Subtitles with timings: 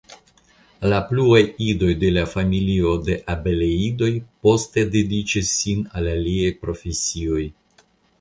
[0.91, 4.09] La pluaj idoj de la familio de Abeleidoj
[4.47, 7.43] poste dediĉis sin al aliaj profesioj.